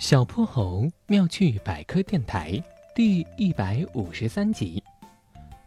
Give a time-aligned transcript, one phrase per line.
[0.00, 2.58] 小泼猴妙趣百科电台
[2.94, 4.82] 第一百五十三集：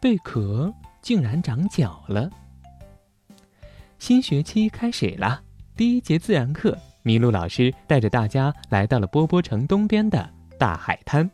[0.00, 2.28] 贝壳竟然长脚了。
[4.00, 5.40] 新学期开始了，
[5.76, 10.28] 第一节自然课，麋鹿老师带着大家来到了波波城东边的
[10.58, 11.30] 大海滩。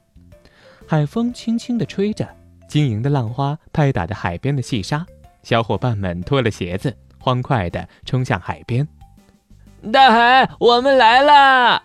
[0.87, 2.29] 海风轻轻地吹着，
[2.69, 5.07] 晶莹的浪花拍打着海边的细沙。
[5.43, 8.87] 小伙伴们脱了鞋子，欢快地冲向海边。
[9.91, 11.83] 大海，我们来啦！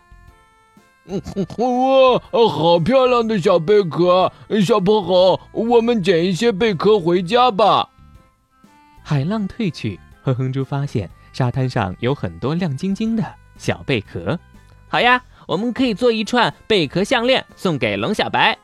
[1.08, 4.32] 哇，好漂亮的小贝壳！
[4.66, 7.90] 小泼猴，我们捡一些贝壳回家吧。
[9.04, 13.24] 海浪退去，哼哼猪发现沙滩上有很多亮晶晶的
[13.56, 14.40] 小贝壳。
[14.88, 18.58] 好呀，我们可以做一串贝壳项链送给龙小白。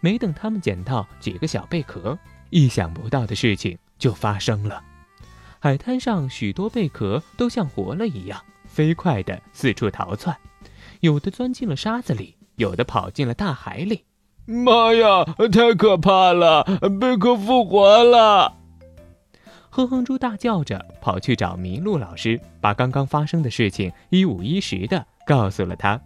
[0.00, 2.18] 没等他们捡到几个小贝壳，
[2.50, 4.82] 意想不到的事情就发生了。
[5.60, 10.36] 海滩上许多贝壳都像活了一样，飞快地四处逃窜。
[11.00, 14.04] 有的钻进了沙子里，有的跑进了大海里。
[14.46, 16.64] 妈呀，太可怕了！
[17.00, 18.54] 贝壳复活了！
[19.70, 26.00] 哼哼猪大叫着跑去找麋鹿老师，把刚刚发生的事情一五一十的告诉了他。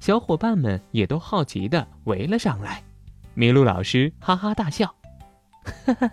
[0.00, 2.82] 小伙伴们也都好奇的围了上来。
[3.36, 4.92] 麋鹿老师哈哈大笑
[5.86, 6.10] ：“哈哈，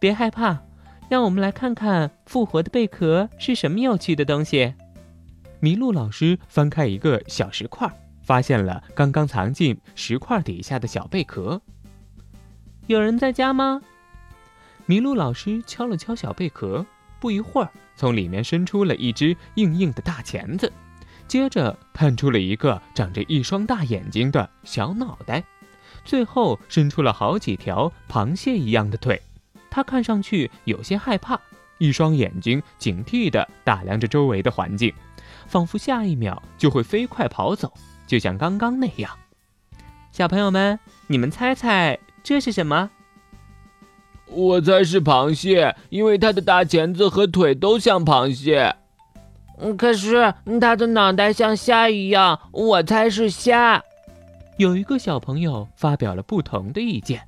[0.00, 0.58] 别害怕，
[1.08, 4.74] 让我们来看看复活的贝壳是什么有趣的东西。”
[5.60, 7.90] 麋鹿老师翻开一个小石块，
[8.22, 11.60] 发现了刚刚藏进石块底下的小贝壳。
[12.86, 13.82] 有人在家吗？
[14.86, 16.86] 麋鹿老师敲了敲小贝壳，
[17.18, 20.72] 不一会儿，从里面伸出了一只硬硬的大钳子，
[21.26, 25.44] 接着探出了一个长着一双大眼睛的小脑袋，
[26.04, 29.20] 最后伸出了好几条螃蟹一样的腿。
[29.68, 31.38] 他看上去有些害怕，
[31.78, 34.92] 一双眼睛警惕地打量着周围的环境。
[35.46, 37.72] 仿佛下一秒就会飞快跑走，
[38.06, 39.10] 就像刚刚那样。
[40.12, 42.90] 小朋友们，你们猜猜这是什么？
[44.26, 48.76] 我猜是螃蟹，因为它的大钳子和腿都像螃蟹。
[49.56, 53.82] 嗯，可是它的脑袋像虾一样，我猜是虾。
[54.58, 57.22] 有一个小朋友发表了不同的意见，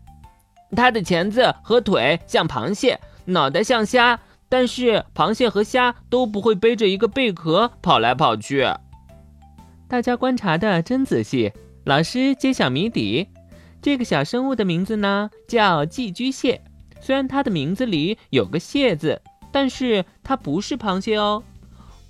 [0.77, 4.21] 它的钳子和腿像螃蟹，脑袋像虾。
[4.51, 8.67] 但是螃蟹和虾都不会背着一个贝壳跑来跑去。
[9.89, 11.53] 大家观察的真仔细。
[11.85, 13.29] 老师揭晓谜底：
[13.81, 16.61] 这个小生物的名字呢叫寄居蟹。
[17.01, 21.43] 虽然它的名字里有个“蟹”字，但是它不是螃蟹哦。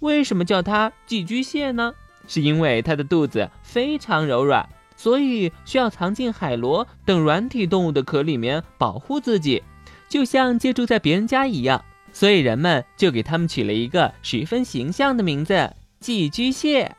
[0.00, 1.94] 为什么叫它寄居蟹呢？
[2.26, 9.62] 是因为它的肚子非常柔软，所以需要藏进海螺等软体动物的壳里面保护自己，
[10.08, 11.84] 就像借住在别人家一样。
[12.12, 16.96] 所以人们就给他们取了一个十分形象的名字——寄居蟹。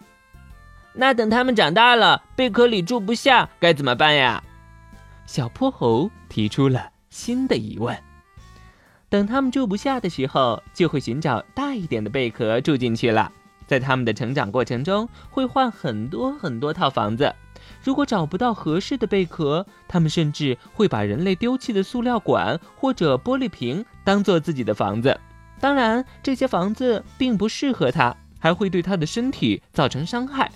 [0.94, 4.44] 那等它们长大了，贝壳里住不下，该怎么办呀？
[5.26, 7.98] 小泼猴提出了新的疑问。
[9.08, 13.32] 等它们住不下的时候，就会寻找大一点的贝壳住进去了。
[13.68, 17.34] 在它们的成长过程中，会换很多很多套房子。
[17.84, 25.20] 如果找不到合适的贝壳，它们甚至会把人类丢弃的塑料管或者玻璃瓶当做自己的房子。
[25.60, 30.52] 当然，这些房子并不适合它，还会对它的身体造成伤害。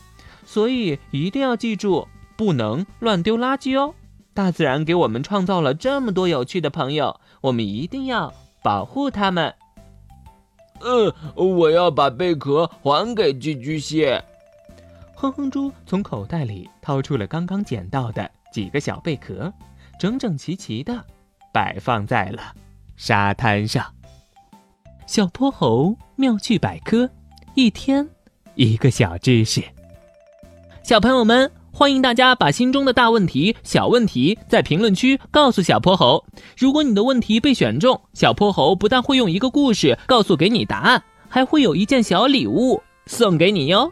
[0.45, 3.93] 所以一定要记住，不能乱丢垃圾哦。
[4.33, 8.33] 大自然给我们创造了这么多有趣的朋友，我们一定要
[8.63, 9.53] 保护它们。
[10.81, 14.23] 嗯，我要把贝壳还给寄居蟹。
[15.17, 19.51] 哼哼猪从口袋里掏出了刚刚捡到的几个小贝壳，
[19.97, 21.03] 整整齐齐的
[21.53, 22.53] 摆放在了
[22.97, 23.85] 沙滩上。
[25.07, 27.09] 小泼猴妙趣百科，
[27.53, 28.07] 一天
[28.55, 29.63] 一个小知识。
[30.83, 36.25] 小朋友们，欢迎大家把心中的大问题、小问题在评论区告诉小泼猴。
[36.57, 43.91] 如果你的问题被选中，小泼猴不但会用一个故事告诉给你答案，还会有一件小礼物送给你哟。